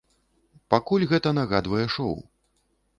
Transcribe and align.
Пакуль 0.75 1.07
гэта 1.13 1.35
нагадвае 1.41 1.87
шоў. 1.99 2.21